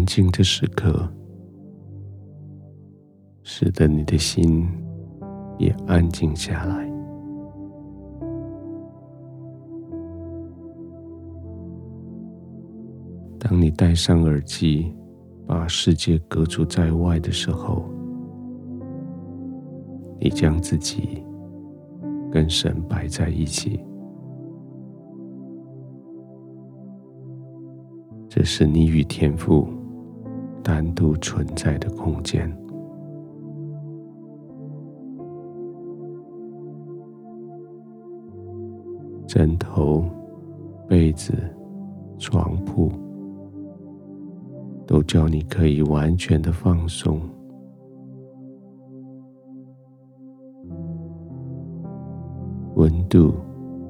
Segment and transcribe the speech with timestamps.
[0.00, 1.06] 安静的时刻，
[3.42, 4.66] 使得你的心
[5.58, 6.90] 也安静下来。
[13.38, 14.90] 当你戴上耳机，
[15.46, 17.84] 把世界隔除在外的时候，
[20.18, 21.22] 你将自己
[22.32, 23.78] 跟神摆在一起。
[28.30, 29.68] 这是你与天父
[30.62, 32.50] 单独存在的空间。
[39.26, 40.04] 枕头、
[40.88, 41.32] 被子、
[42.18, 42.90] 床铺，
[44.86, 47.20] 都叫你可以完全的放松。
[52.74, 53.34] 温度、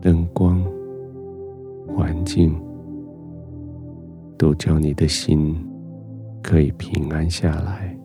[0.00, 0.64] 灯光、
[1.94, 2.54] 环境。
[4.38, 5.56] 都叫你的心
[6.46, 7.98] 可以平安下来。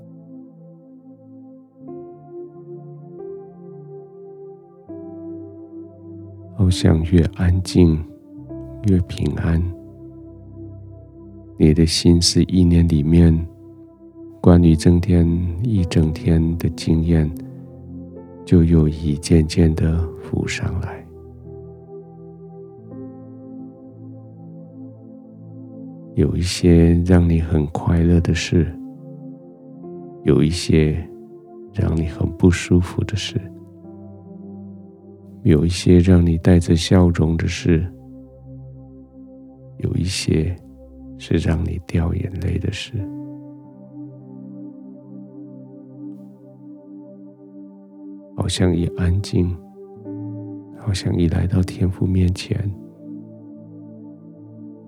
[6.56, 8.04] 好像越安静，
[8.88, 9.62] 越平安。
[11.56, 13.48] 你的心思意念里面，
[14.42, 15.28] 关于整天
[15.64, 17.30] 一整天的经验，
[18.44, 21.01] 就有一件件的浮上来。
[26.16, 28.68] 有一些让你很快乐的事，
[30.24, 30.92] 有一些
[31.74, 33.40] 让你很不舒服的事，
[35.44, 37.90] 有一些让你带着笑容的事，
[39.78, 40.54] 有一些
[41.18, 42.94] 是让你掉眼泪的事。
[48.36, 49.56] 好像一安静，
[50.78, 52.70] 好像一来到天父面前，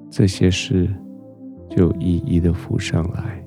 [0.10, 0.90] 这些事。
[1.76, 3.44] 就一一的浮上来，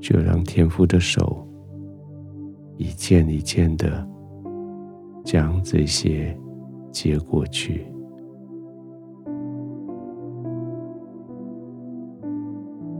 [0.00, 1.44] 就让天父的手
[2.76, 4.06] 一件一件的
[5.24, 6.38] 将这些
[6.92, 7.84] 接过去。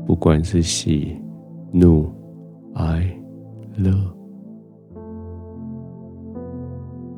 [0.05, 1.17] 不管是喜、
[1.73, 2.11] 怒、
[2.75, 3.09] 哀、
[3.77, 3.95] 乐，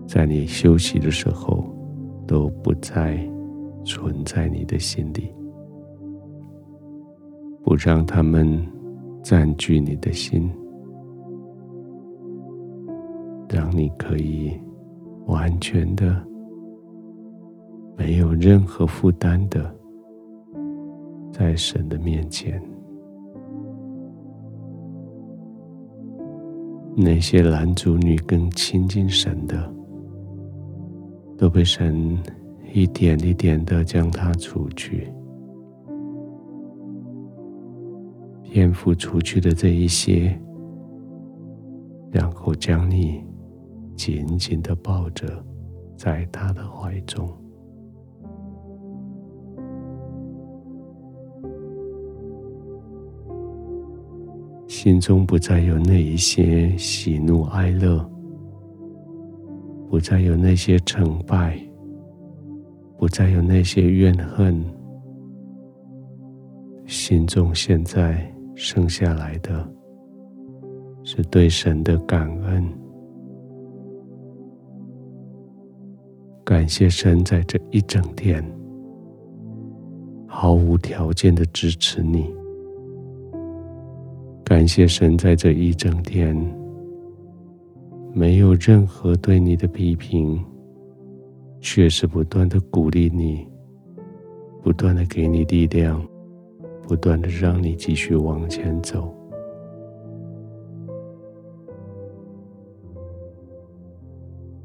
[0.06, 1.65] 在你休息的时候。
[2.27, 3.19] 都不再
[3.84, 5.33] 存在你的心里，
[7.62, 8.65] 不让他们
[9.22, 10.50] 占据你的心，
[13.49, 14.53] 让你可以
[15.27, 16.25] 完全的、
[17.97, 19.75] 没有任何负担的，
[21.32, 22.62] 在神的面前，
[26.97, 29.72] 那些男主女更亲近神的。
[31.43, 32.17] 都被神
[32.73, 35.13] 一点一点的将它除去，
[38.45, 40.41] 天父除去的这一些，
[42.13, 43.25] 然后将你
[43.97, 45.27] 紧紧的抱着，
[45.97, 47.29] 在他的怀中，
[54.69, 58.12] 心中不再有那一些喜怒哀乐。
[59.93, 61.55] 不再有那些成败，
[62.97, 64.59] 不再有那些怨恨，
[66.87, 69.69] 心中现在剩下来的，
[71.05, 72.65] 是对神的感恩，
[76.43, 78.43] 感谢神在这一整天
[80.27, 82.35] 毫无条件的支持你，
[84.43, 86.35] 感谢神在这一整天。
[88.15, 90.39] 没有任何对你的批评，
[91.61, 93.49] 却是不断的鼓励你，
[94.62, 96.06] 不断的给你力量，
[96.83, 99.12] 不断的让你继续往前走。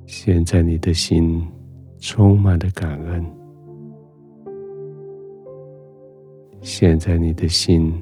[0.06, 1.42] 现在你的心
[2.00, 3.26] 充满了感恩，
[6.62, 7.94] 现在你的心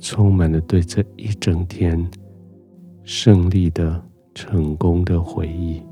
[0.00, 2.10] 充满了对这一整天
[3.04, 4.09] 胜利的。
[4.34, 5.82] 成功的回忆。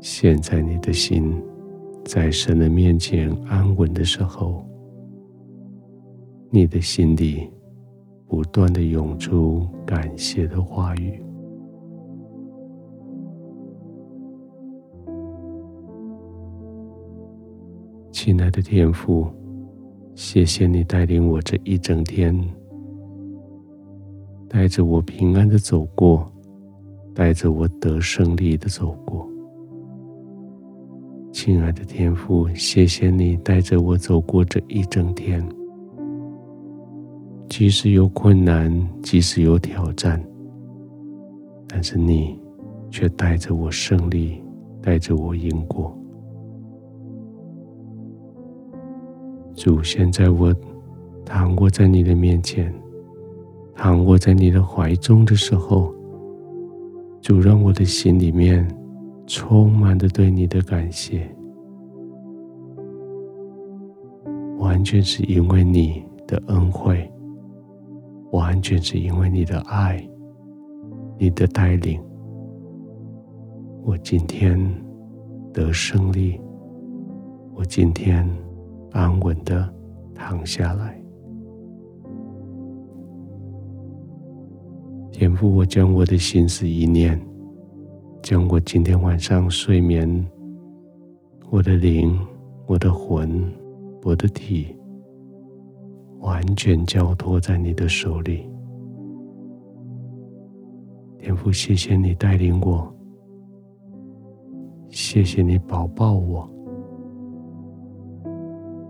[0.00, 1.42] 现在你的心
[2.04, 4.64] 在神的面前安稳的时候，
[6.50, 7.50] 你的心里
[8.28, 11.20] 不断的涌出感谢的话语。
[18.12, 19.26] 亲爱的天父，
[20.14, 22.34] 谢谢你带领我这一整天。
[24.56, 26.26] 带着我平安的走过，
[27.14, 29.28] 带着我得胜利的走过。
[31.30, 35.46] 亲爱的天父，谢谢你带着我走过这一整天。
[37.50, 38.72] 即使有困难，
[39.02, 40.18] 即使有挑战，
[41.68, 42.40] 但是你
[42.90, 44.42] 却带着我胜利，
[44.80, 45.94] 带着我赢过。
[49.54, 50.50] 主，现在我
[51.26, 52.72] 躺卧在你的面前，
[53.76, 55.94] 躺卧在你的怀中的时候，
[57.20, 58.66] 主，让我的心里面
[59.26, 61.30] 充满着对你的感谢，
[64.58, 67.08] 完全是因为你的恩惠，
[68.32, 70.02] 完全是因为你的爱，
[71.18, 72.02] 你的带领，
[73.84, 74.58] 我今天
[75.52, 76.40] 得胜利，
[77.54, 78.26] 我今天。
[78.92, 79.70] 安稳的
[80.14, 80.98] 躺下来，
[85.18, 87.18] 天父，我将我的心思意念，
[88.22, 90.06] 将我今天晚上睡眠，
[91.48, 92.20] 我的灵、
[92.66, 93.42] 我的魂、
[94.02, 94.76] 我的体，
[96.18, 98.46] 完全交托在你的手里。
[101.18, 102.94] 天父，谢谢你带领我，
[104.90, 106.46] 谢谢你保抱我。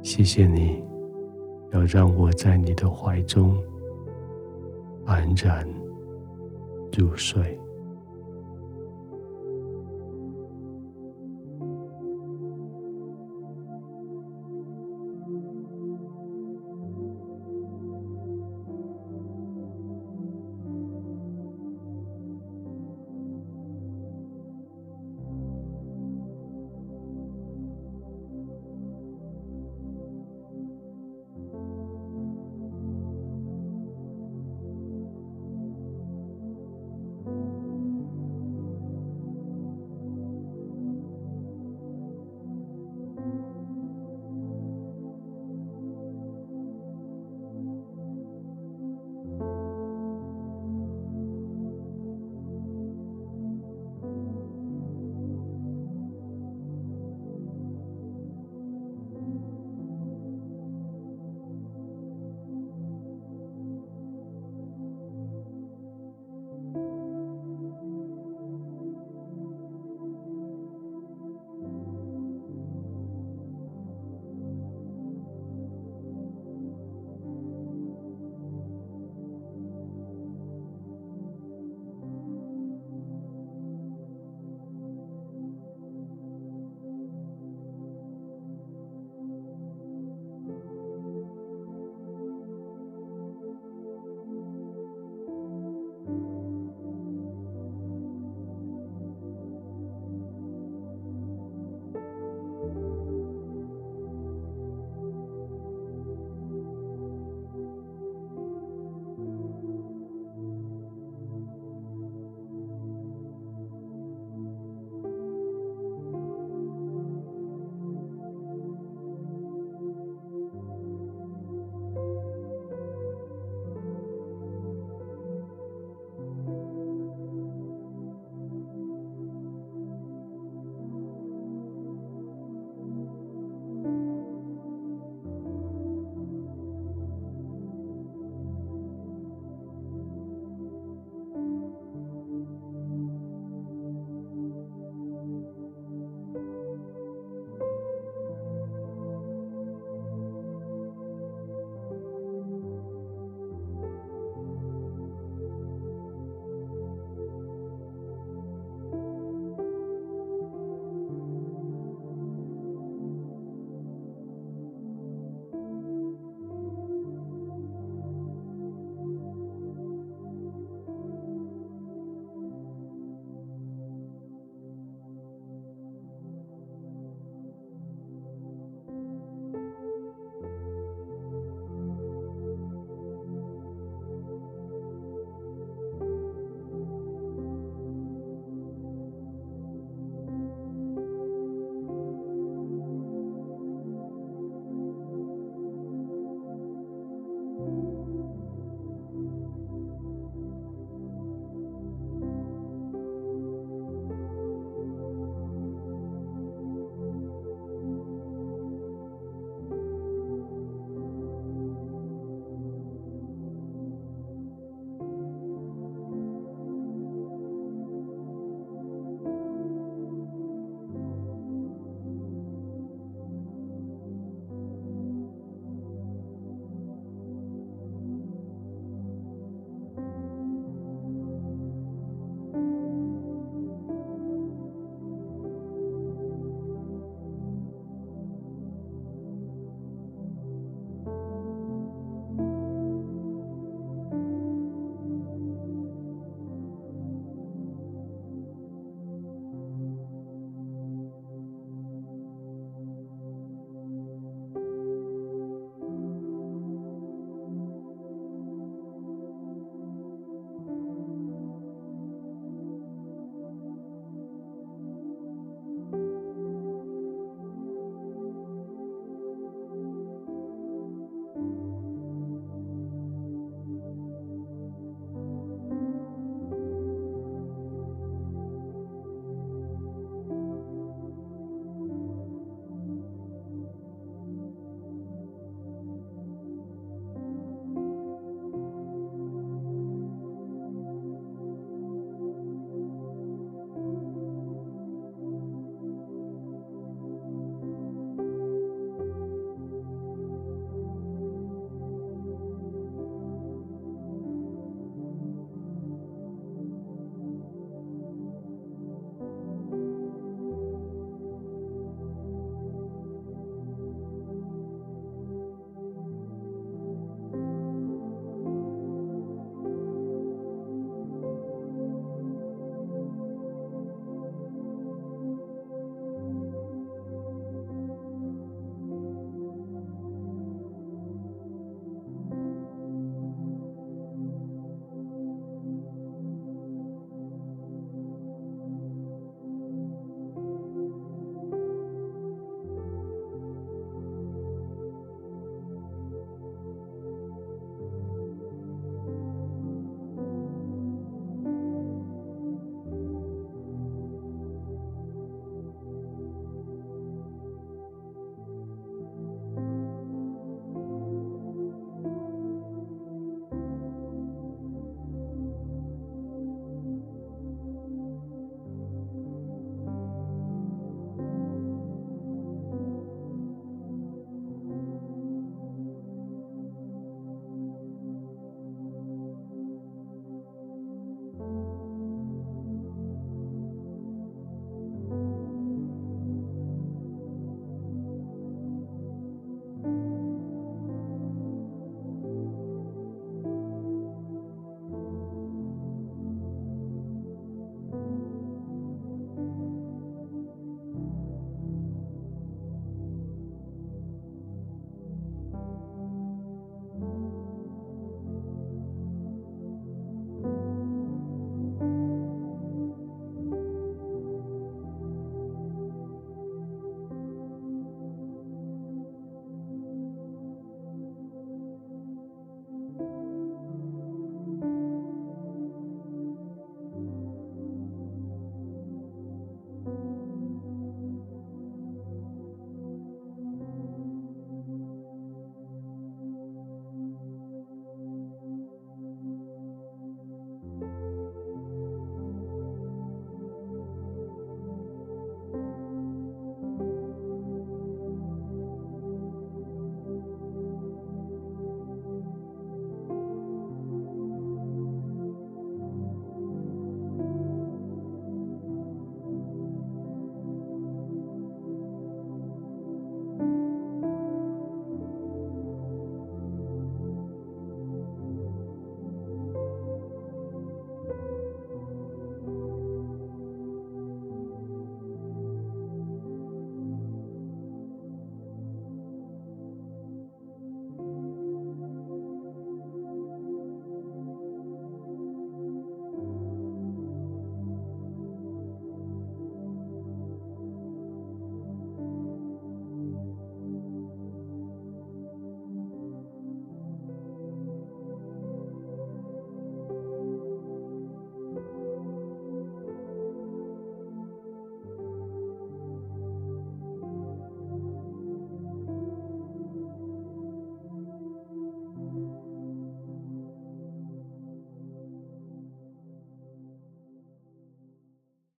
[0.03, 0.83] 谢谢你，
[1.73, 3.57] 要让我在你的怀中
[5.05, 5.65] 安然
[6.97, 7.66] 入睡。